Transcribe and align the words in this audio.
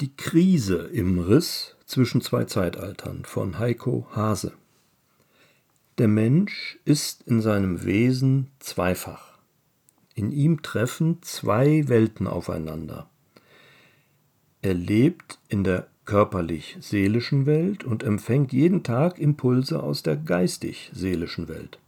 Die 0.00 0.14
Krise 0.16 0.76
im 0.92 1.18
Riss 1.18 1.74
zwischen 1.84 2.20
zwei 2.20 2.44
Zeitaltern 2.44 3.24
von 3.24 3.58
Heiko 3.58 4.06
Hase. 4.14 4.52
Der 5.98 6.06
Mensch 6.06 6.78
ist 6.84 7.22
in 7.26 7.40
seinem 7.40 7.84
Wesen 7.84 8.46
zweifach. 8.60 9.38
In 10.14 10.30
ihm 10.30 10.62
treffen 10.62 11.18
zwei 11.22 11.88
Welten 11.88 12.28
aufeinander. 12.28 13.10
Er 14.62 14.74
lebt 14.74 15.40
in 15.48 15.64
der 15.64 15.88
körperlich-seelischen 16.04 17.46
Welt 17.46 17.82
und 17.82 18.04
empfängt 18.04 18.52
jeden 18.52 18.84
Tag 18.84 19.18
Impulse 19.18 19.82
aus 19.82 20.04
der 20.04 20.14
geistig-seelischen 20.14 21.48
Welt. 21.48 21.80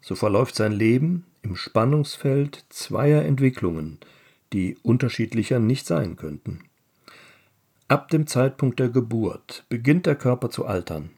So 0.00 0.16
verläuft 0.16 0.56
sein 0.56 0.72
Leben 0.72 1.26
im 1.42 1.54
Spannungsfeld 1.54 2.64
zweier 2.70 3.22
Entwicklungen, 3.22 3.98
die 4.52 4.76
unterschiedlicher 4.82 5.60
nicht 5.60 5.86
sein 5.86 6.16
könnten. 6.16 6.64
Ab 7.88 8.10
dem 8.10 8.26
Zeitpunkt 8.26 8.80
der 8.80 8.90
Geburt 8.90 9.64
beginnt 9.70 10.04
der 10.04 10.14
Körper 10.14 10.50
zu 10.50 10.66
altern. 10.66 11.08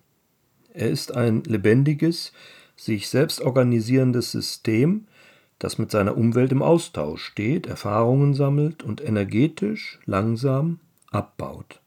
Er 0.73 0.89
ist 0.89 1.17
ein 1.17 1.43
lebendiges, 1.43 2.33
sich 2.77 3.09
selbst 3.09 3.41
organisierendes 3.41 4.31
System, 4.31 5.09
das 5.59 5.79
mit 5.79 5.91
seiner 5.91 6.17
Umwelt 6.17 6.53
im 6.53 6.63
Austausch 6.63 7.25
steht, 7.25 7.67
Erfahrungen 7.67 8.35
sammelt 8.35 8.85
und 8.85 9.05
energetisch 9.05 9.99
langsam 10.07 10.79
abbaut. 11.11 11.81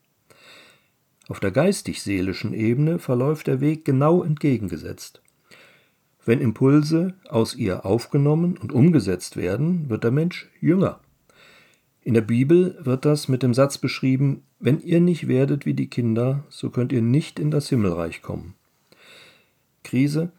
Auf 1.30 1.40
der 1.40 1.52
geistig-seelischen 1.52 2.54
Ebene 2.54 3.00
verläuft 3.00 3.48
der 3.48 3.62
Weg 3.62 3.86
genau 3.86 4.22
entgegengesetzt. 4.22 5.22
Wenn 6.26 6.41
Impulse 6.41 7.13
aus 7.30 7.55
ihr 7.55 7.86
aufgenommen 7.86 8.58
und 8.58 8.74
umgesetzt 8.74 9.38
werden, 9.38 9.90
wird 9.90 10.04
der 10.04 10.12
Mensch 10.12 10.50
jünger. 10.60 11.00
In 12.05 12.13
der 12.13 12.21
Bibel 12.21 12.77
wird 12.81 13.05
das 13.05 13.30
mit 13.30 13.43
dem 13.43 13.53
Satz 13.53 13.77
beschrieben, 13.77 14.43
wenn 14.59 14.81
ihr 14.81 14.99
nicht 14.99 15.30
werdet 15.30 15.66
wie 15.66 15.73
die 15.73 15.88
Kinder, 15.88 16.43
so 16.49 16.70
könnt 16.70 16.91
ihr 16.91 17.01
nicht 17.01 17.40
in 17.40 17.49
das 17.49 17.70
Himmelreich 17.70 18.21
kommen. 18.21 18.55
Krise, 19.84 20.32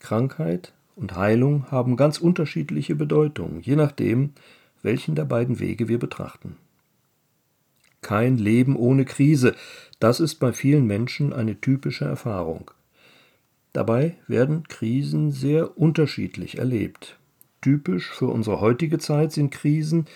Krankheit 0.00 0.72
und 0.96 1.14
Heilung 1.14 1.70
haben 1.70 1.96
ganz 1.96 2.18
unterschiedliche 2.18 2.96
Bedeutungen, 2.96 3.60
je 3.60 3.76
nachdem, 3.76 4.30
welchen 4.82 5.14
der 5.14 5.24
beiden 5.24 5.60
Wege 5.60 5.86
wir 5.86 6.00
betrachten. 6.00 6.56
Kein 8.00 8.36
Leben 8.36 8.74
ohne 8.74 9.04
Krise, 9.04 9.54
das 10.00 10.18
ist 10.18 10.36
bei 10.36 10.52
vielen 10.52 10.88
Menschen 10.88 11.32
eine 11.32 11.60
typische 11.60 12.04
Erfahrung. 12.04 12.72
Dabei 13.72 14.16
werden 14.26 14.64
Krisen 14.66 15.30
sehr 15.30 15.78
unterschiedlich 15.78 16.58
erlebt. 16.58 17.16
Typisch 17.60 18.10
für 18.10 18.26
unsere 18.26 18.60
heutige 18.60 18.98
Zeit 18.98 19.30
sind 19.30 19.50
Krisen, 19.52 20.06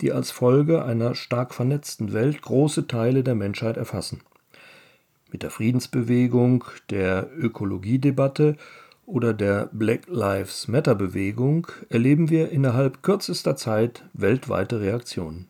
die 0.00 0.12
als 0.12 0.30
Folge 0.30 0.84
einer 0.84 1.14
stark 1.14 1.54
vernetzten 1.54 2.12
Welt 2.12 2.42
große 2.42 2.86
Teile 2.86 3.22
der 3.22 3.34
Menschheit 3.34 3.76
erfassen. 3.76 4.20
Mit 5.32 5.42
der 5.42 5.50
Friedensbewegung, 5.50 6.64
der 6.90 7.28
Ökologiedebatte 7.36 8.56
oder 9.06 9.32
der 9.34 9.68
Black 9.72 10.02
Lives 10.08 10.68
Matter 10.68 10.94
Bewegung 10.94 11.66
erleben 11.88 12.30
wir 12.30 12.50
innerhalb 12.50 13.02
kürzester 13.02 13.56
Zeit 13.56 14.04
weltweite 14.12 14.80
Reaktionen. 14.80 15.46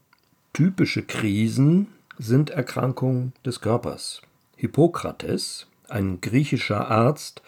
Typische 0.53 1.03
Krisen 1.03 1.89
sind 2.19 2.51
Erkrankungen 2.51 3.33
des 3.45 3.61
Körpers. 3.61 4.21
Hippokrates, 4.57 5.67
ein 5.89 6.21
griechischer 6.21 6.89
Arzt, 6.89 7.43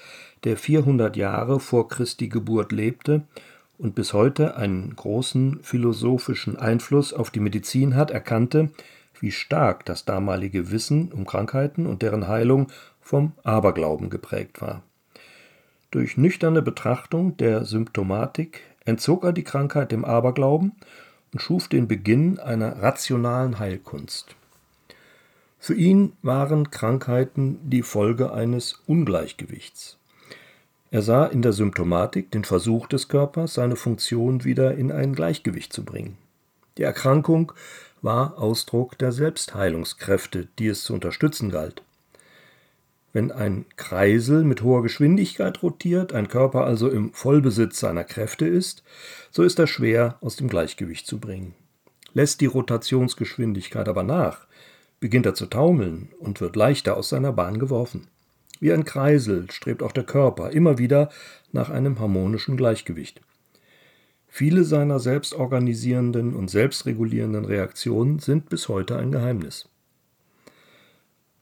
der 0.45 0.57
400 0.57 1.17
Jahre 1.17 1.61
vor 1.61 1.89
Christi 1.89 2.29
Geburt 2.29 2.73
lebte 2.73 3.23
und 3.83 3.97
bis 3.97 4.13
heute 4.13 4.57
einen 4.57 4.95
großen 4.95 5.59
philosophischen 5.63 6.57
Einfluss 6.57 7.13
auf 7.13 7.31
die 7.33 7.41
Medizin 7.41 7.97
hat, 7.97 8.13
erkannte, 8.13 8.71
wie 9.19 9.33
stark 9.33 9.85
das 9.85 10.05
damalige 10.05 10.71
Wissen 10.71 11.11
um 11.11 11.27
Krankheiten 11.27 11.87
und 11.87 12.01
deren 12.01 12.29
Heilung 12.29 12.69
vom 13.01 13.33
Aberglauben 13.43 14.09
geprägt 14.09 14.63
war. 14.63 14.85
Durch 15.91 16.17
nüchterne 16.17 16.63
Betrachtung 16.63 17.37
der 17.37 17.65
Symptomatik 17.65 18.61
entzog 18.85 19.25
er 19.25 19.33
die 19.33 19.43
Krankheit 19.43 19.91
dem 19.91 20.05
Aberglauben 20.05 20.73
und 21.33 21.41
schuf 21.41 21.67
den 21.67 21.89
Beginn 21.89 22.39
einer 22.39 22.81
rationalen 22.83 23.59
Heilkunst. 23.59 24.37
Für 25.59 25.75
ihn 25.75 26.13
waren 26.23 26.71
Krankheiten 26.71 27.59
die 27.69 27.83
Folge 27.83 28.33
eines 28.33 28.81
Ungleichgewichts. 28.87 29.99
Er 30.93 31.01
sah 31.01 31.25
in 31.25 31.41
der 31.41 31.55
Symptomatik 31.55 32.31
den 32.33 32.45
Versuch 32.45 32.87
des 32.87 33.09
Körpers, 33.09 33.55
seine 33.55 33.77
Funktion 33.77 34.45
wieder 34.45 34.75
in 34.75 34.93
ein 34.93 35.15
Gleichgewicht 35.15 35.73
zu 35.73 35.87
bringen. 35.87 36.19
Die 36.77 36.83
Erkrankung 36.83 37.53
war 38.03 38.39
Ausdruck 38.39 38.99
der 38.99 39.11
Selbstheilungskräfte, 39.11 40.49
die 40.59 40.67
es 40.67 40.85
zu 40.85 40.93
unterstützen 40.93 41.51
galt. 41.51 41.83
Wenn 43.15 43.33
ein 43.33 43.65
Kreisel 43.77 44.45
mit 44.45 44.61
hoher 44.63 44.83
Geschwindigkeit 44.83 45.63
rotiert, 45.63 46.13
ein 46.13 46.29
Körper 46.29 46.67
also 46.67 46.91
im 46.91 47.15
Vollbesitz 47.15 47.81
seiner 47.81 48.05
Kräfte 48.05 48.47
ist, 48.47 48.83
so 49.31 49.43
ist 49.43 49.59
er 49.59 49.69
schwer 49.69 50.19
aus 50.21 50.37
dem 50.37 50.49
Gleichgewicht 50.49 51.07
zu 51.07 51.19
bringen. 51.19 51.55
Lässt 52.13 52.43
die 52.43 52.47
Rotationsgeschwindigkeit 52.47 53.89
aber 53.89 54.03
nach, 54.03 54.47
beginnt 55.01 55.25
er 55.25 55.35
zu 55.35 55.47
taumeln 55.47 56.11
und 56.19 56.43
wird 56.43 56.55
leichter 56.55 56.99
aus 56.99 57.09
seiner 57.09 57.33
Bahn 57.33 57.59
geworfen. 57.59 58.09
Wie 58.63 58.73
ein 58.73 58.85
Kreisel 58.85 59.51
strebt 59.51 59.83
auch 59.83 59.91
der 59.91 60.05
Körper 60.05 60.51
immer 60.51 60.79
wieder 60.79 61.11
nach 61.51 61.69
einem 61.69 61.99
harmonischen 61.99 62.57
Gleichgewicht. 62.57 63.21
Viele 64.29 64.63
seiner 64.63 65.01
selbstorganisierenden 65.01 66.33
und 66.37 66.49
selbstregulierenden 66.49 67.45
Reaktionen 67.45 68.21
sind 68.21 68.51
bis 68.51 68.69
heute 68.69 68.97
ein 68.97 69.11
Geheimnis. 69.11 69.69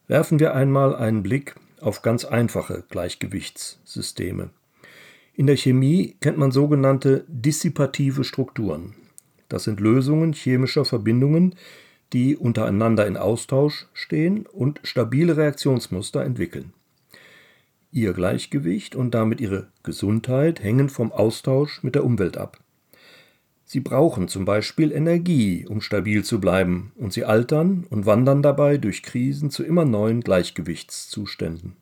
Werfen 0.08 0.40
wir 0.40 0.54
einmal 0.54 0.96
einen 0.96 1.22
Blick 1.22 1.56
auf 1.82 2.00
ganz 2.00 2.24
einfache 2.24 2.84
Gleichgewichtssysteme. 2.88 4.48
In 5.34 5.46
der 5.46 5.58
Chemie 5.58 6.16
kennt 6.22 6.38
man 6.38 6.52
sogenannte 6.52 7.26
dissipative 7.28 8.24
Strukturen. 8.24 8.94
Das 9.50 9.64
sind 9.64 9.78
Lösungen 9.78 10.32
chemischer 10.32 10.86
Verbindungen, 10.86 11.54
die 12.14 12.34
untereinander 12.34 13.06
in 13.06 13.18
Austausch 13.18 13.88
stehen 13.92 14.46
und 14.46 14.80
stabile 14.84 15.36
Reaktionsmuster 15.36 16.24
entwickeln. 16.24 16.72
Ihr 17.92 18.12
Gleichgewicht 18.12 18.94
und 18.94 19.14
damit 19.14 19.40
ihre 19.40 19.66
Gesundheit 19.82 20.62
hängen 20.62 20.88
vom 20.88 21.10
Austausch 21.10 21.82
mit 21.82 21.96
der 21.96 22.04
Umwelt 22.04 22.36
ab. 22.36 22.60
Sie 23.64 23.80
brauchen 23.80 24.28
zum 24.28 24.44
Beispiel 24.44 24.92
Energie, 24.92 25.66
um 25.66 25.80
stabil 25.80 26.24
zu 26.24 26.40
bleiben, 26.40 26.92
und 26.96 27.12
sie 27.12 27.24
altern 27.24 27.86
und 27.90 28.06
wandern 28.06 28.42
dabei 28.42 28.78
durch 28.78 29.02
Krisen 29.02 29.50
zu 29.50 29.64
immer 29.64 29.84
neuen 29.84 30.20
Gleichgewichtszuständen. 30.20 31.76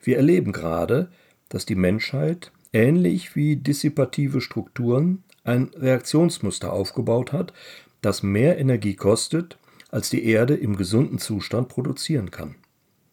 Wir 0.00 0.16
erleben 0.16 0.52
gerade, 0.52 1.10
dass 1.48 1.66
die 1.66 1.74
Menschheit, 1.74 2.52
ähnlich 2.72 3.34
wie 3.34 3.56
dissipative 3.56 4.40
Strukturen, 4.40 5.24
ein 5.42 5.70
Reaktionsmuster 5.76 6.72
aufgebaut 6.72 7.32
hat, 7.32 7.52
das 8.00 8.22
mehr 8.22 8.58
Energie 8.58 8.94
kostet, 8.94 9.58
als 9.90 10.10
die 10.10 10.24
Erde 10.24 10.54
im 10.54 10.76
gesunden 10.76 11.18
Zustand 11.18 11.68
produzieren 11.68 12.30
kann. 12.30 12.54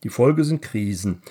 Die 0.04 0.10
Folge 0.10 0.44
sind 0.44 0.62
Krisen, 0.62 1.22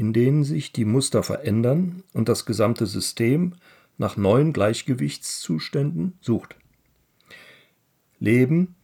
in 0.00 0.14
denen 0.14 0.44
sich 0.44 0.72
die 0.72 0.86
Muster 0.86 1.22
verändern 1.22 2.04
und 2.14 2.30
das 2.30 2.46
gesamte 2.46 2.86
System 2.86 3.52
nach 3.98 4.16
neuen 4.16 4.54
Gleichgewichtszuständen 4.54 6.14
sucht. 6.22 6.56
Leben 8.18 8.76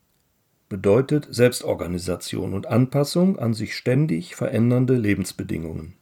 bedeutet 0.69 1.27
Selbstorganisation 1.31 2.53
und 2.53 2.67
Anpassung 2.67 3.39
an 3.39 3.55
sich 3.55 3.75
ständig 3.77 4.37
verändernde 4.37 4.95
Lebensbedingungen. 4.95 5.95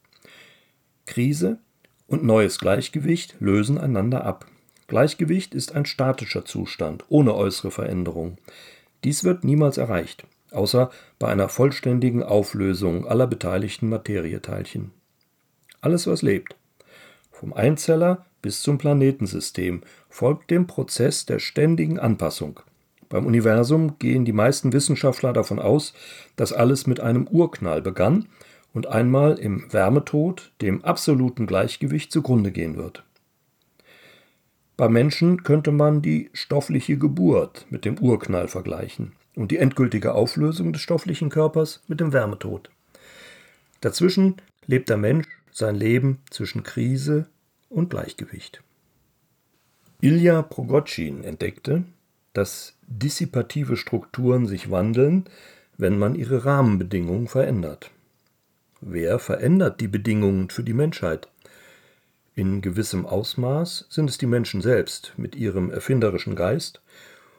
Krise 1.06 1.60
und 2.08 2.24
neues 2.24 2.58
Gleichgewicht 2.58 3.36
lösen 3.38 3.78
einander 3.78 4.24
ab. 4.24 4.46
Gleichgewicht 4.88 5.54
ist 5.54 5.76
ein 5.76 5.86
statischer 5.86 6.44
Zustand 6.44 7.04
ohne 7.08 7.36
äußere 7.36 7.70
Veränderung. 7.70 8.38
Dies 9.04 9.22
wird 9.22 9.44
niemals 9.44 9.78
erreicht, 9.78 10.26
außer 10.50 10.90
bei 11.20 11.28
einer 11.28 11.48
vollständigen 11.48 12.24
Auflösung 12.24 13.06
aller 13.06 13.28
beteiligten 13.28 13.88
Materieteilchen. 13.88 14.90
Alles, 15.84 16.06
was 16.06 16.22
lebt, 16.22 16.56
vom 17.30 17.52
Einzeller 17.52 18.24
bis 18.40 18.62
zum 18.62 18.78
Planetensystem, 18.78 19.82
folgt 20.08 20.50
dem 20.50 20.66
Prozess 20.66 21.26
der 21.26 21.38
ständigen 21.38 21.98
Anpassung. 21.98 22.60
Beim 23.10 23.26
Universum 23.26 23.98
gehen 23.98 24.24
die 24.24 24.32
meisten 24.32 24.72
Wissenschaftler 24.72 25.34
davon 25.34 25.58
aus, 25.58 25.92
dass 26.36 26.54
alles 26.54 26.86
mit 26.86 27.00
einem 27.00 27.26
Urknall 27.26 27.82
begann 27.82 28.28
und 28.72 28.86
einmal 28.86 29.38
im 29.38 29.70
Wärmetod, 29.74 30.52
dem 30.62 30.82
absoluten 30.86 31.46
Gleichgewicht, 31.46 32.10
zugrunde 32.10 32.50
gehen 32.50 32.78
wird. 32.78 33.04
Bei 34.78 34.88
Menschen 34.88 35.42
könnte 35.42 35.70
man 35.70 36.00
die 36.00 36.30
stoffliche 36.32 36.96
Geburt 36.96 37.66
mit 37.68 37.84
dem 37.84 37.98
Urknall 37.98 38.48
vergleichen 38.48 39.12
und 39.36 39.50
die 39.50 39.58
endgültige 39.58 40.14
Auflösung 40.14 40.72
des 40.72 40.80
stofflichen 40.80 41.28
Körpers 41.28 41.82
mit 41.88 42.00
dem 42.00 42.14
Wärmetod. 42.14 42.70
Dazwischen 43.82 44.36
lebt 44.66 44.88
der 44.88 44.96
Mensch 44.96 45.28
sein 45.54 45.76
Leben 45.76 46.18
zwischen 46.30 46.64
Krise 46.64 47.26
und 47.70 47.88
Gleichgewicht. 47.88 48.62
Ilja 50.00 50.42
Progotschin 50.42 51.22
entdeckte, 51.22 51.84
dass 52.32 52.74
dissipative 52.88 53.76
Strukturen 53.76 54.46
sich 54.46 54.72
wandeln, 54.72 55.24
wenn 55.78 55.96
man 55.96 56.16
ihre 56.16 56.44
Rahmenbedingungen 56.44 57.28
verändert. 57.28 57.92
Wer 58.80 59.20
verändert 59.20 59.80
die 59.80 59.88
Bedingungen 59.88 60.50
für 60.50 60.64
die 60.64 60.74
Menschheit? 60.74 61.28
In 62.34 62.60
gewissem 62.60 63.06
Ausmaß 63.06 63.86
sind 63.88 64.10
es 64.10 64.18
die 64.18 64.26
Menschen 64.26 64.60
selbst 64.60 65.14
mit 65.16 65.36
ihrem 65.36 65.70
erfinderischen 65.70 66.34
Geist 66.34 66.82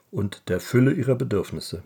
und 0.09 0.43
der 0.47 0.61
Fülle 0.61 0.93
ihrer 0.93 1.15
Bedürfnisse. 1.15 1.83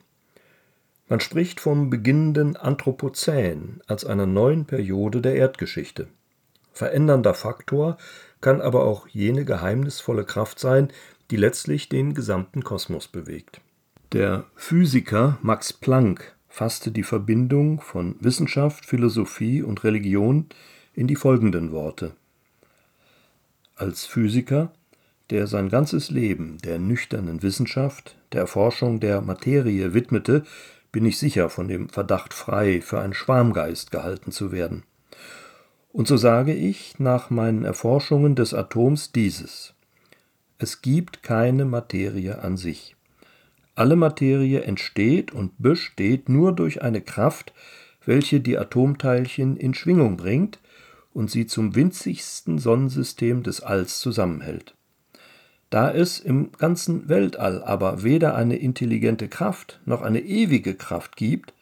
Man 1.08 1.20
spricht 1.20 1.60
vom 1.60 1.90
beginnenden 1.90 2.56
Anthropozän 2.56 3.82
als 3.88 4.06
einer 4.06 4.28
neuen 4.28 4.66
Periode 4.66 5.22
der 5.22 5.34
Erdgeschichte. 5.34 6.08
Verändernder 6.80 7.34
Faktor 7.34 7.98
kann 8.40 8.62
aber 8.62 8.86
auch 8.86 9.06
jene 9.10 9.44
geheimnisvolle 9.44 10.24
Kraft 10.24 10.60
sein, 10.60 10.88
die 11.30 11.36
letztlich 11.36 11.90
den 11.90 12.14
gesamten 12.14 12.64
Kosmos 12.64 13.10
bewegt. 13.10 13.60
Der 14.14 14.46
Physiker 14.56 15.38
Max 15.42 15.74
Planck 15.74 16.38
fasste 16.48 16.92
die 16.92 17.04
Verbindung 17.04 17.82
von 17.82 18.16
Wissenschaft, 18.22 18.86
Philosophie 18.86 19.62
und 19.62 19.84
Religion 19.84 20.46
in 20.94 21.08
die 21.08 21.18
folgenden 21.18 21.74
Worte. 21.74 22.14
Als 23.76 24.06
Physiker, 24.06 24.72
der 25.32 25.48
sein 25.48 25.68
ganzes 25.68 26.10
Leben 26.10 26.60
der 26.60 26.80
nüchternen 26.80 27.44
Wissenschaft, 27.44 28.16
der 28.32 28.40
Erforschung 28.40 29.02
der 29.02 29.20
Materie 29.20 29.94
widmete, 29.94 30.46
bin 30.94 31.04
ich 31.06 31.20
sicher 31.20 31.50
von 31.50 31.68
dem 31.68 31.90
Verdacht 31.90 32.34
frei, 32.34 32.80
für 32.82 33.02
einen 33.02 33.14
Schwarmgeist 33.14 33.92
gehalten 33.92 34.32
zu 34.32 34.54
werden. 34.54 34.84
Und 35.92 36.08
so 36.08 36.18
sage 36.18 36.54
ich 36.54 37.00
nach 37.00 37.30
meinen 37.30 37.66
Erforschungen 37.66 38.36
des 38.36 38.54
Atoms 38.54 39.12
dieses. 39.12 39.74
Es 40.60 40.82
gibt 40.82 41.24
keine 41.24 41.66
Materie 41.66 42.40
an 42.40 42.58
sich. 42.58 42.96
Alle 43.76 43.96
Materie 43.96 44.62
entsteht 44.62 45.32
und 45.32 45.54
besteht 45.58 46.30
nur 46.30 46.52
durch 46.52 46.82
eine 46.82 47.02
Kraft, 47.02 47.54
welche 48.06 48.40
die 48.40 48.58
Atomteilchen 48.58 49.58
in 49.58 49.74
Schwingung 49.74 50.18
bringt 50.18 50.60
und 51.14 51.32
sie 51.32 51.48
zum 51.48 51.76
winzigsten 51.76 52.60
Sonnensystem 52.60 53.42
des 53.42 53.62
Alls 53.62 54.00
zusammenhält. 54.00 54.76
Da 55.70 55.92
es 55.92 56.20
im 56.20 56.52
ganzen 56.54 57.10
Weltall 57.10 57.64
aber 57.64 58.04
weder 58.04 58.36
eine 58.36 58.58
intelligente 58.58 59.28
Kraft 59.28 59.80
noch 59.86 60.02
eine 60.02 60.22
ewige 60.22 60.76
Kraft 60.76 61.16
gibt, 61.16 61.54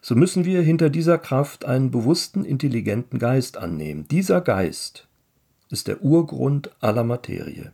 so 0.00 0.14
müssen 0.14 0.44
wir 0.44 0.62
hinter 0.62 0.90
dieser 0.90 1.18
Kraft 1.18 1.64
einen 1.64 1.90
bewussten, 1.90 2.44
intelligenten 2.44 3.18
Geist 3.18 3.56
annehmen. 3.56 4.06
Dieser 4.08 4.40
Geist 4.40 5.06
ist 5.70 5.88
der 5.88 6.02
Urgrund 6.02 6.70
aller 6.80 7.04
Materie. 7.04 7.72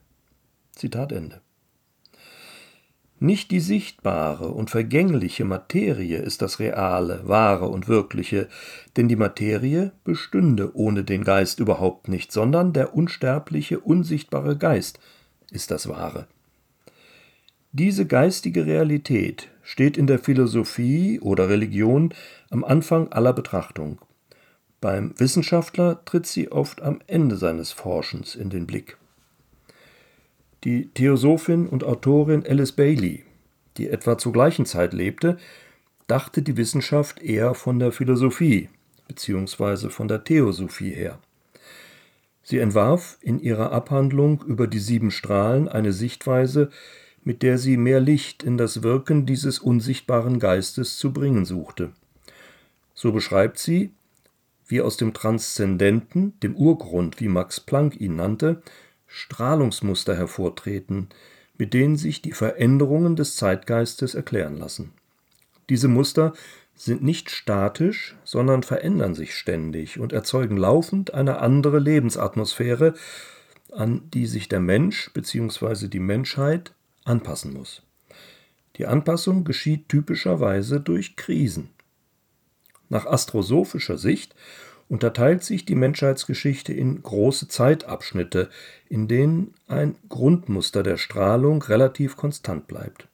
Zitat 0.73 1.13
Ende. 1.13 1.41
Nicht 3.19 3.51
die 3.51 3.61
sichtbare 3.61 4.49
und 4.49 4.69
vergängliche 4.69 5.47
Materie 5.47 6.19
ist 6.19 6.43
das 6.43 6.59
Reale, 6.59 7.23
Wahre 7.25 7.69
und 7.69 7.89
Wirkliche, 7.89 8.47
denn 8.97 9.09
die 9.09 9.17
Materie 9.17 9.93
bestünde 10.05 10.77
ohne 10.77 11.03
den 11.03 11.25
Geist 11.25 11.59
überhaupt 11.59 12.09
nicht, 12.09 12.31
sondern 12.31 12.75
der 12.75 12.95
unsterbliche, 12.95 13.81
unsichtbare 13.81 14.59
Geist, 14.59 15.01
ist 15.51 15.71
das 15.71 15.89
Wahre. 15.89 16.27
Diese 17.73 18.07
geistige 18.07 18.67
Realität 18.67 19.49
steht 19.67 19.99
in 19.99 20.07
der 20.07 20.21
Philosophie 20.21 21.19
oder 21.19 21.49
Religion 21.49 22.15
am 22.51 22.63
Anfang 22.63 23.09
aller 23.13 23.33
Betrachtung. 23.33 23.99
Beim 24.81 25.13
Wissenschaftler 25.19 26.05
tritt 26.05 26.27
sie 26.27 26.53
oft 26.53 26.83
am 26.83 27.01
Ende 27.09 27.37
seines 27.37 27.73
Forschens 27.73 28.37
in 28.37 28.49
den 28.49 28.69
Blick. 28.69 28.97
Die 30.63 30.87
Theosophin 30.95 31.67
und 31.67 31.83
Autorin 31.83 32.47
Alice 32.47 32.71
Bailey, 32.71 33.25
die 33.77 33.89
etwa 33.89 34.17
zur 34.17 34.33
gleichen 34.33 34.67
Zeit 34.67 34.93
lebte, 34.93 35.37
dachte 36.07 36.43
die 36.43 36.57
Wissenschaft 36.57 37.21
eher 37.21 37.55
von 37.55 37.81
der 37.81 37.91
Philosophie 37.91 38.69
bzw. 39.09 39.89
von 39.89 40.07
der 40.07 40.23
Theosophie 40.23 40.95
her. 40.95 41.19
Sie 42.45 42.59
entwarf 42.59 43.19
in 43.21 43.41
ihrer 43.41 43.73
Abhandlung 43.73 44.45
über 44.47 44.69
die 44.69 44.79
sieben 44.79 45.11
Strahlen 45.11 45.69
eine 45.69 45.93
Sichtweise, 45.93 46.71
mit 47.27 47.43
der 47.43 47.59
sie 47.59 47.77
mehr 47.77 47.99
Licht 47.99 48.45
in 48.45 48.57
das 48.57 48.85
Wirken 48.85 49.27
dieses 49.27 49.59
unsichtbaren 49.59 50.39
Geistes 50.39 50.97
zu 50.97 51.13
bringen 51.13 51.45
suchte. 51.45 51.91
So 52.95 53.11
beschreibt 53.11 53.59
sie, 53.59 53.91
wie 54.69 54.81
aus 54.81 54.97
dem 54.97 55.13
Transzendenten, 55.13 56.39
dem 56.39 56.55
Urgrund, 56.55 57.21
wie 57.21 57.27
Max 57.27 57.59
Planck 57.59 58.01
ihn 58.01 58.15
nannte, 58.15 58.63
Strahlungsmuster 59.09 60.17
hervortreten, 60.17 61.09
mit 61.59 61.75
denen 61.75 61.97
sich 61.97 62.23
die 62.23 62.31
Veränderungen 62.31 63.17
des 63.17 63.35
Zeitgeistes 63.35 64.15
erklären 64.15 64.57
lassen. 64.57 64.93
Diese 65.69 65.89
Muster 65.89 66.33
sind 66.77 67.03
nicht 67.03 67.31
statisch, 67.31 68.15
sondern 68.23 68.63
verändern 68.63 69.17
sich 69.17 69.35
ständig 69.35 69.99
und 69.99 70.13
erzeugen 70.13 70.57
laufend 70.57 71.13
eine 71.13 71.41
andere 71.41 71.81
Lebensatmosphäre, 71.81 72.95
an 73.73 74.03
die 74.15 74.27
sich 74.27 74.49
der 74.49 74.61
Mensch 74.61 75.11
bzw. 75.13 75.89
die 75.89 75.99
Menschheit 75.99 76.76
anpassen 77.07 77.55
muss. 77.55 77.83
Die 78.77 78.87
Anpassung 78.87 79.45
geschieht 79.45 79.89
typischerweise 79.89 80.81
durch 80.81 81.17
Krisen. 81.17 81.71
Nach 82.89 83.07
astrosophischer 83.07 83.99
Sicht 83.99 84.35
unterteilt 84.89 85.43
sich 85.43 85.65
die 85.65 85.75
Menschheitsgeschichte 85.75 86.73
in 86.73 87.03
große 87.03 87.49
Zeitabschnitte, 87.49 88.51
in 88.89 89.09
denen 89.09 89.55
ein 89.67 89.97
Grundmuster 90.09 90.83
der 90.83 90.97
Strahlung 90.97 91.63
relativ 91.63 92.17
konstant 92.17 92.67
bleibt. 92.69 93.09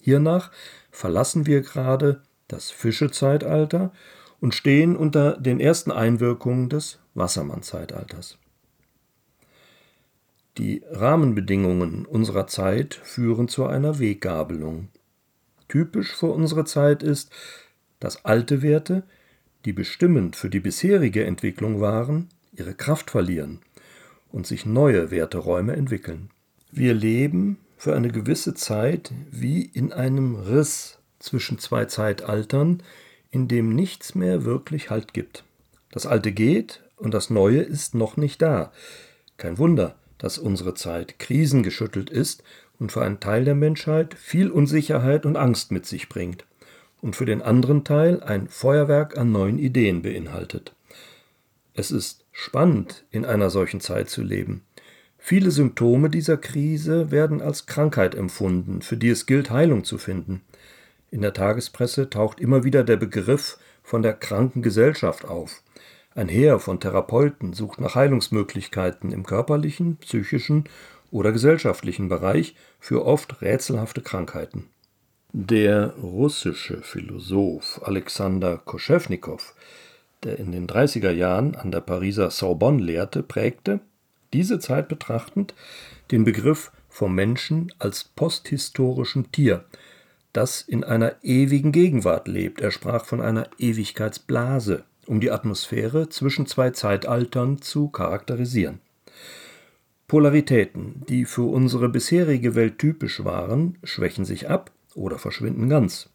Hiernach 0.00 0.50
verlassen 0.90 1.46
wir 1.46 1.62
gerade 1.62 2.22
das 2.48 2.70
Fischezeitalter 2.70 3.92
und 4.40 4.54
stehen 4.54 4.96
unter 4.96 5.38
den 5.38 5.58
ersten 5.60 5.90
Einwirkungen 5.90 6.68
des 6.68 6.98
Wassermannzeitalters. 7.14 8.38
Die 10.58 10.82
Rahmenbedingungen 10.90 12.06
unserer 12.06 12.46
Zeit 12.46 12.94
führen 12.94 13.48
zu 13.48 13.66
einer 13.66 13.98
Weggabelung. 13.98 14.88
Typisch 15.68 16.14
für 16.14 16.26
unsere 16.26 16.64
Zeit 16.64 17.02
ist, 17.02 17.30
dass 18.00 18.24
alte 18.24 18.62
Werte, 18.62 19.02
die 19.66 19.74
bestimmend 19.74 20.34
für 20.34 20.48
die 20.48 20.60
bisherige 20.60 21.24
Entwicklung 21.24 21.80
waren, 21.80 22.28
ihre 22.52 22.74
Kraft 22.74 23.10
verlieren 23.10 23.60
und 24.32 24.46
sich 24.46 24.64
neue 24.64 25.10
Werteräume 25.10 25.74
entwickeln. 25.74 26.30
Wir 26.70 26.94
leben 26.94 27.58
für 27.76 27.94
eine 27.94 28.08
gewisse 28.08 28.54
Zeit 28.54 29.12
wie 29.30 29.62
in 29.62 29.92
einem 29.92 30.36
Riss 30.36 30.98
zwischen 31.18 31.58
zwei 31.58 31.84
Zeitaltern, 31.84 32.82
in 33.30 33.48
dem 33.48 33.74
nichts 33.74 34.14
mehr 34.14 34.44
wirklich 34.44 34.88
Halt 34.88 35.12
gibt. 35.12 35.44
Das 35.90 36.06
Alte 36.06 36.32
geht 36.32 36.82
und 36.96 37.12
das 37.12 37.28
Neue 37.28 37.60
ist 37.60 37.94
noch 37.94 38.16
nicht 38.16 38.40
da. 38.40 38.72
Kein 39.36 39.58
Wunder, 39.58 39.96
dass 40.18 40.38
unsere 40.38 40.74
Zeit 40.74 41.18
krisengeschüttelt 41.18 42.10
ist 42.10 42.42
und 42.78 42.92
für 42.92 43.02
einen 43.02 43.20
Teil 43.20 43.44
der 43.44 43.54
Menschheit 43.54 44.14
viel 44.14 44.50
Unsicherheit 44.50 45.26
und 45.26 45.36
Angst 45.36 45.72
mit 45.72 45.86
sich 45.86 46.08
bringt 46.08 46.44
und 47.00 47.16
für 47.16 47.26
den 47.26 47.42
anderen 47.42 47.84
Teil 47.84 48.22
ein 48.22 48.48
Feuerwerk 48.48 49.16
an 49.16 49.32
neuen 49.32 49.58
Ideen 49.58 50.02
beinhaltet. 50.02 50.74
Es 51.74 51.90
ist 51.90 52.24
spannend, 52.32 53.04
in 53.10 53.24
einer 53.24 53.50
solchen 53.50 53.80
Zeit 53.80 54.08
zu 54.08 54.22
leben. 54.22 54.62
Viele 55.18 55.50
Symptome 55.50 56.08
dieser 56.08 56.36
Krise 56.36 57.10
werden 57.10 57.42
als 57.42 57.66
Krankheit 57.66 58.14
empfunden, 58.14 58.80
für 58.80 58.96
die 58.96 59.10
es 59.10 59.26
gilt, 59.26 59.50
Heilung 59.50 59.84
zu 59.84 59.98
finden. 59.98 60.42
In 61.10 61.20
der 61.20 61.32
Tagespresse 61.32 62.08
taucht 62.10 62.40
immer 62.40 62.64
wieder 62.64 62.84
der 62.84 62.96
Begriff 62.96 63.58
von 63.82 64.02
der 64.02 64.14
kranken 64.14 64.62
Gesellschaft 64.62 65.24
auf. 65.24 65.62
Ein 66.16 66.28
Heer 66.28 66.60
von 66.60 66.80
Therapeuten 66.80 67.52
sucht 67.52 67.78
nach 67.78 67.94
Heilungsmöglichkeiten 67.94 69.12
im 69.12 69.26
körperlichen, 69.26 69.98
psychischen 69.98 70.64
oder 71.10 71.30
gesellschaftlichen 71.30 72.08
Bereich 72.08 72.56
für 72.80 73.04
oft 73.04 73.42
rätselhafte 73.42 74.00
Krankheiten. 74.00 74.70
Der 75.34 75.92
russische 75.96 76.80
Philosoph 76.80 77.82
Alexander 77.84 78.56
Koschewnikow, 78.56 79.54
der 80.22 80.38
in 80.38 80.52
den 80.52 80.66
30er 80.66 81.10
Jahren 81.10 81.54
an 81.54 81.70
der 81.70 81.82
Pariser 81.82 82.30
Sorbonne 82.30 82.82
lehrte, 82.82 83.22
prägte, 83.22 83.80
diese 84.32 84.58
Zeit 84.58 84.88
betrachtend, 84.88 85.52
den 86.10 86.24
Begriff 86.24 86.72
vom 86.88 87.14
Menschen 87.14 87.74
als 87.78 88.04
posthistorischem 88.04 89.30
Tier, 89.32 89.66
das 90.32 90.62
in 90.62 90.82
einer 90.82 91.16
ewigen 91.22 91.72
Gegenwart 91.72 92.26
lebt. 92.26 92.62
Er 92.62 92.70
sprach 92.70 93.04
von 93.04 93.20
einer 93.20 93.50
Ewigkeitsblase, 93.58 94.84
um 95.06 95.20
die 95.20 95.30
Atmosphäre 95.30 96.08
zwischen 96.08 96.46
zwei 96.46 96.70
Zeitaltern 96.70 97.60
zu 97.62 97.88
charakterisieren. 97.88 98.80
Polaritäten, 100.08 101.02
die 101.08 101.24
für 101.24 101.50
unsere 101.50 101.88
bisherige 101.88 102.54
Welt 102.54 102.78
typisch 102.78 103.24
waren, 103.24 103.78
schwächen 103.82 104.24
sich 104.24 104.48
ab 104.48 104.70
oder 104.94 105.18
verschwinden 105.18 105.68
ganz. 105.68 106.10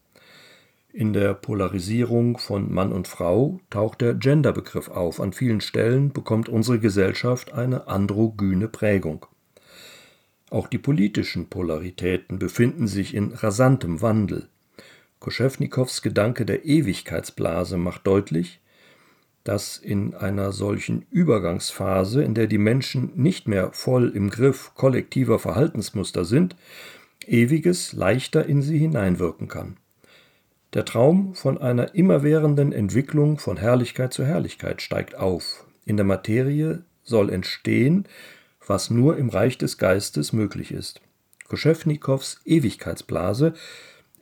In 0.94 1.12
der 1.12 1.34
Polarisierung 1.34 2.38
von 2.38 2.72
Mann 2.72 2.92
und 2.92 3.08
Frau 3.08 3.60
taucht 3.70 4.02
der 4.02 4.14
Genderbegriff 4.14 4.88
auf. 4.88 5.20
An 5.20 5.32
vielen 5.32 5.60
Stellen 5.60 6.12
bekommt 6.12 6.48
unsere 6.50 6.78
Gesellschaft 6.78 7.52
eine 7.52 7.86
androgyne 7.86 8.68
Prägung. 8.68 9.26
Auch 10.50 10.68
die 10.68 10.78
politischen 10.78 11.48
Polaritäten 11.48 12.38
befinden 12.38 12.86
sich 12.86 13.14
in 13.14 13.32
rasantem 13.32 14.02
Wandel. 14.02 14.48
Koschewnikows 15.18 16.02
Gedanke 16.02 16.44
der 16.44 16.66
Ewigkeitsblase 16.66 17.78
macht 17.78 18.06
deutlich, 18.06 18.60
dass 19.44 19.76
in 19.76 20.14
einer 20.14 20.52
solchen 20.52 21.06
Übergangsphase, 21.10 22.22
in 22.22 22.34
der 22.34 22.46
die 22.46 22.58
Menschen 22.58 23.10
nicht 23.14 23.48
mehr 23.48 23.72
voll 23.72 24.10
im 24.14 24.30
Griff 24.30 24.72
kollektiver 24.74 25.38
Verhaltensmuster 25.38 26.24
sind, 26.24 26.56
Ewiges 27.26 27.92
leichter 27.92 28.46
in 28.46 28.62
sie 28.62 28.78
hineinwirken 28.78 29.48
kann. 29.48 29.76
Der 30.74 30.84
Traum 30.84 31.34
von 31.34 31.58
einer 31.58 31.94
immerwährenden 31.94 32.72
Entwicklung 32.72 33.38
von 33.38 33.56
Herrlichkeit 33.56 34.12
zu 34.12 34.24
Herrlichkeit 34.24 34.80
steigt 34.80 35.14
auf. 35.16 35.66
In 35.84 35.96
der 35.96 36.06
Materie 36.06 36.82
soll 37.02 37.30
entstehen, 37.30 38.06
was 38.66 38.90
nur 38.90 39.16
im 39.16 39.28
Reich 39.28 39.58
des 39.58 39.76
Geistes 39.76 40.32
möglich 40.32 40.72
ist. 40.72 41.00
Koschewnikows 41.48 42.40
Ewigkeitsblase 42.44 43.54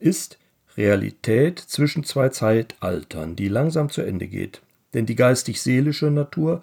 ist 0.01 0.39
Realität 0.77 1.59
zwischen 1.59 2.05
zwei 2.05 2.31
Zeitaltern, 2.31 3.37
die 3.37 3.49
langsam 3.49 3.91
zu 3.91 4.03
Ende 4.03 4.27
geht. 4.27 4.63
Denn 4.95 5.07
die 5.07 5.17
geistig-seelische 5.17 6.11
Natur 6.11 6.63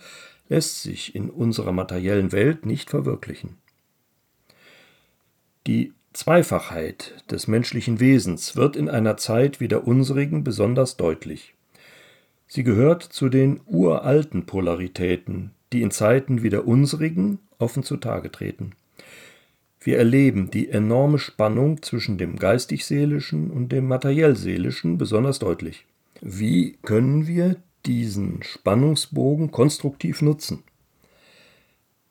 lässt 0.50 0.82
sich 0.82 1.16
in 1.16 1.30
unserer 1.30 1.72
materiellen 1.72 2.32
Welt 2.32 2.66
nicht 2.66 2.90
verwirklichen. 2.90 3.58
Die 5.66 5.94
Zweifachheit 6.14 7.14
des 7.30 7.48
menschlichen 7.48 8.00
Wesens 8.00 8.56
wird 8.56 8.76
in 8.76 8.90
einer 8.90 9.18
Zeit 9.18 9.60
wie 9.60 9.68
der 9.68 9.88
unsrigen 9.88 10.44
besonders 10.44 10.98
deutlich. 10.98 11.54
Sie 12.48 12.64
gehört 12.64 13.04
zu 13.04 13.30
den 13.30 13.60
uralten 13.66 14.46
Polaritäten, 14.46 15.52
die 15.74 15.82
in 15.82 15.92
Zeiten 15.92 16.42
wie 16.44 16.50
der 16.50 16.68
unsrigen 16.68 17.40
offen 17.60 17.84
zutage 17.84 18.32
treten. 18.32 18.72
Wir 19.80 19.98
erleben 19.98 20.50
die 20.50 20.70
enorme 20.70 21.20
Spannung 21.20 21.82
zwischen 21.82 22.18
dem 22.18 22.38
geistig-seelischen 22.38 23.52
und 23.52 23.72
dem 23.72 23.88
materiell-seelischen 23.88 24.98
besonders 24.98 25.40
deutlich. 25.40 25.86
Wie 26.22 26.78
können 26.82 27.28
wir 27.28 27.58
diesen 27.88 28.44
Spannungsbogen 28.44 29.52
konstruktiv 29.52 30.22
nutzen. 30.22 30.64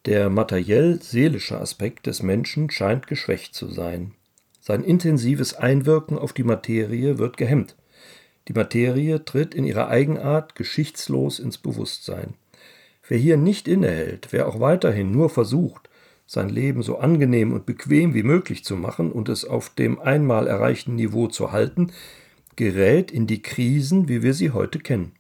Der 0.07 0.31
materiell-seelische 0.31 1.61
Aspekt 1.61 2.07
des 2.07 2.23
Menschen 2.23 2.71
scheint 2.71 3.07
geschwächt 3.07 3.55
zu 3.55 3.69
sein. 3.69 4.13
Sein 4.61 4.83
intensives 4.83 5.55
Einwirken 5.55 6.19
auf 6.19 6.33
die 6.33 6.45
Materie 6.45 7.19
wird 7.19 7.37
gehemmt. 7.37 7.77
Die 8.49 8.53
Materie 8.53 9.25
tritt 9.25 9.55
in 9.55 9.65
ihrer 9.65 9.89
Eigenart 9.89 10.55
geschichtslos 10.55 11.39
ins 11.39 11.59
Bewusstsein. 11.59 12.35
Wer 13.09 13.19
hier 13.19 13.37
nicht 13.37 13.69
innehält, 13.69 14.29
wer 14.31 14.49
auch 14.49 14.61
weiterhin 14.61 15.11
nur 15.11 15.29
versucht, 15.29 15.89
sein 16.27 16.49
Leben 16.49 16.83
so 16.83 16.99
angenehm 16.99 17.53
und 17.53 17.67
bequem 17.67 18.15
wie 18.15 18.25
möglich 18.25 18.65
zu 18.65 18.77
machen 18.77 19.13
und 19.13 19.29
es 19.29 19.45
auf 19.45 19.71
dem 19.71 20.01
einmal 20.01 20.49
erreichten 20.49 20.97
Niveau 20.97 21.29
zu 21.29 21.53
halten, 21.53 21.93
gerät 22.57 23.13
in 23.13 23.27
die 23.27 23.43
Krisen, 23.43 24.09
wie 24.09 24.23
wir 24.23 24.35
sie 24.35 24.51
heute 24.51 24.81
kennen. 24.81 25.13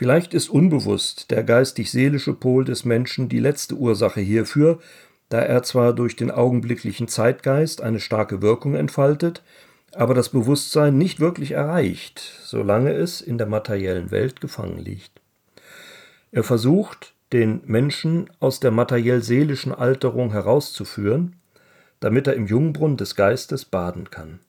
Vielleicht 0.00 0.32
ist 0.32 0.48
unbewusst 0.48 1.30
der 1.30 1.44
geistig-seelische 1.44 2.32
Pol 2.32 2.64
des 2.64 2.86
Menschen 2.86 3.28
die 3.28 3.38
letzte 3.38 3.74
Ursache 3.74 4.22
hierfür, 4.22 4.78
da 5.28 5.40
er 5.40 5.62
zwar 5.62 5.92
durch 5.92 6.16
den 6.16 6.30
augenblicklichen 6.30 7.06
Zeitgeist 7.06 7.82
eine 7.82 8.00
starke 8.00 8.40
Wirkung 8.40 8.76
entfaltet, 8.76 9.42
aber 9.92 10.14
das 10.14 10.30
Bewusstsein 10.30 10.96
nicht 10.96 11.20
wirklich 11.20 11.50
erreicht, 11.50 12.18
solange 12.42 12.94
es 12.94 13.20
in 13.20 13.36
der 13.36 13.46
materiellen 13.46 14.10
Welt 14.10 14.40
gefangen 14.40 14.78
liegt. 14.78 15.20
Er 16.32 16.44
versucht, 16.44 17.12
den 17.34 17.60
Menschen 17.66 18.30
aus 18.40 18.58
der 18.58 18.70
materiell-seelischen 18.70 19.74
Alterung 19.74 20.32
herauszuführen, 20.32 21.36
damit 22.00 22.26
er 22.26 22.36
im 22.36 22.46
Jungbrunnen 22.46 22.96
des 22.96 23.16
Geistes 23.16 23.66
baden 23.66 24.08
kann. 24.10 24.40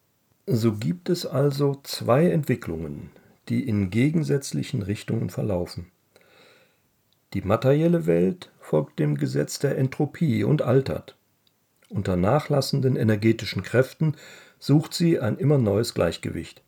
So 0.48 0.72
gibt 0.72 1.10
es 1.10 1.26
also 1.26 1.82
zwei 1.84 2.30
Entwicklungen, 2.30 3.10
die 3.52 3.68
in 3.68 3.90
gegensätzlichen 3.90 4.82
Richtungen 4.82 5.30
verlaufen. 5.30 5.92
Die 7.34 7.42
materielle 7.42 8.06
Welt 8.06 8.50
folgt 8.62 8.98
dem 8.98 9.18
Gesetz 9.18 9.60
der 9.60 9.78
Entropie 9.78 10.46
und 10.46 10.62
altert. 10.62 11.18
Unter 11.90 12.16
nachlassenden 12.16 12.96
energetischen 12.96 13.62
Kräften 13.62 14.16
sucht 14.58 14.94
sie 14.94 15.20
ein 15.20 15.38
immer 15.38 15.58
neues 15.58 15.94
Gleichgewicht. 15.94 16.62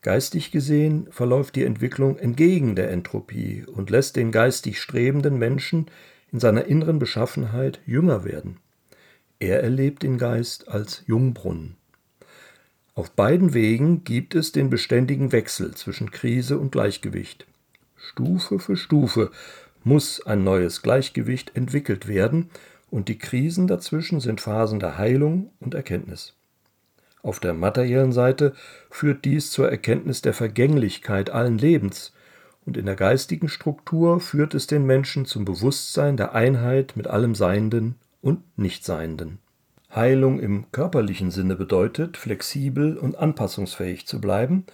Geistig 0.00 0.50
gesehen 0.52 1.06
verläuft 1.10 1.54
die 1.54 1.64
Entwicklung 1.64 2.16
entgegen 2.16 2.76
der 2.76 2.90
Entropie 2.90 3.66
und 3.66 3.90
lässt 3.90 4.16
den 4.16 4.32
geistig 4.32 4.80
strebenden 4.80 5.38
Menschen 5.38 5.90
in 6.32 6.40
seiner 6.40 6.64
inneren 6.64 6.98
Beschaffenheit 6.98 7.80
jünger 7.84 8.24
werden. 8.24 8.56
Er 9.38 9.62
erlebt 9.62 10.02
den 10.02 10.16
Geist 10.16 10.68
als 10.68 11.02
Jungbrunnen. 11.06 11.76
Auf 12.96 13.10
beiden 13.10 13.52
Wegen 13.52 14.04
gibt 14.04 14.34
es 14.34 14.52
den 14.52 14.70
beständigen 14.70 15.30
Wechsel 15.30 15.74
zwischen 15.74 16.10
Krise 16.10 16.58
und 16.58 16.72
Gleichgewicht. 16.72 17.46
Stufe 17.94 18.58
für 18.58 18.78
Stufe 18.78 19.30
muss 19.84 20.24
ein 20.24 20.44
neues 20.44 20.80
Gleichgewicht 20.80 21.54
entwickelt 21.54 22.08
werden, 22.08 22.48
und 22.90 23.08
die 23.08 23.18
Krisen 23.18 23.66
dazwischen 23.66 24.20
sind 24.20 24.40
Phasen 24.40 24.80
der 24.80 24.96
Heilung 24.96 25.50
und 25.60 25.74
Erkenntnis. 25.74 26.32
Auf 27.22 27.38
der 27.38 27.52
materiellen 27.52 28.12
Seite 28.12 28.54
führt 28.88 29.26
dies 29.26 29.50
zur 29.50 29.70
Erkenntnis 29.70 30.22
der 30.22 30.32
Vergänglichkeit 30.32 31.28
allen 31.28 31.58
Lebens, 31.58 32.14
und 32.64 32.78
in 32.78 32.86
der 32.86 32.96
geistigen 32.96 33.50
Struktur 33.50 34.20
führt 34.20 34.54
es 34.54 34.68
den 34.68 34.86
Menschen 34.86 35.26
zum 35.26 35.44
Bewusstsein 35.44 36.16
der 36.16 36.34
Einheit 36.34 36.94
mit 36.96 37.08
allem 37.08 37.34
Seienden 37.34 37.96
und 38.22 38.42
Nichtseienden. 38.56 39.38
Heilung 39.96 40.40
im 40.40 40.70
körperlichen 40.72 41.30
Sinne 41.30 41.56
bedeutet, 41.56 42.18
flexibel 42.18 42.98
und 42.98 43.16
anpassungsfähig 43.16 44.06
zu 44.06 44.20
bleiben 44.20 44.66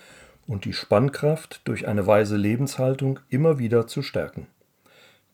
und 0.49 0.65
die 0.65 0.73
Spannkraft 0.73 1.61
durch 1.65 1.87
eine 1.87 2.09
weise 2.09 2.37
Lebenshaltung 2.37 3.21
immer 3.31 3.61
wieder 3.61 3.87
zu 3.87 4.03
stärken. 4.03 4.49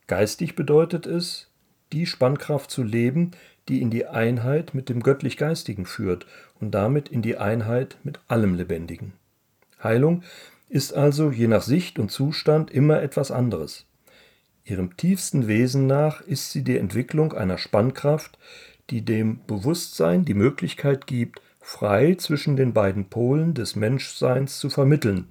Geistig 0.07 0.55
bedeutet 0.55 1.07
es, 1.07 1.49
die 1.93 2.05
Spannkraft 2.05 2.71
zu 2.71 2.83
leben, 2.83 3.31
die 3.71 3.81
in 3.81 3.89
die 3.89 4.05
Einheit 4.05 4.75
mit 4.75 4.91
dem 4.91 5.03
göttlich-geistigen 5.03 5.87
führt 5.87 6.27
und 6.61 6.73
damit 6.73 7.09
in 7.09 7.23
die 7.23 7.39
Einheit 7.39 7.97
mit 8.05 8.21
allem 8.29 8.55
Lebendigen. 8.55 9.15
Heilung 9.83 10.23
ist 10.69 10.93
also 10.93 11.31
je 11.31 11.47
nach 11.47 11.63
Sicht 11.63 11.99
und 11.99 12.11
Zustand 12.11 12.71
immer 12.71 13.01
etwas 13.01 13.31
anderes. 13.31 13.87
Ihrem 14.65 14.99
tiefsten 14.99 15.49
Wesen 15.49 15.87
nach 15.87 16.21
ist 16.21 16.53
sie 16.53 16.63
die 16.63 16.77
Entwicklung 16.77 17.33
einer 17.33 17.57
Spannkraft, 17.57 18.39
die 18.91 19.05
dem 19.05 19.41
Bewusstsein 19.47 20.25
die 20.25 20.35
Möglichkeit 20.35 21.07
gibt, 21.07 21.41
frei 21.61 22.15
zwischen 22.15 22.57
den 22.57 22.73
beiden 22.73 23.07
Polen 23.07 23.55
des 23.55 23.77
Menschseins 23.77 24.59
zu 24.59 24.71
vermitteln, 24.71 25.27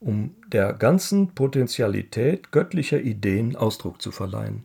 um 0.00 0.34
der 0.48 0.72
ganzen 0.74 1.34
Potentialität 1.34 2.52
göttlicher 2.52 3.00
Ideen 3.00 3.56
Ausdruck 3.56 4.02
zu 4.02 4.10
verleihen 4.10 4.64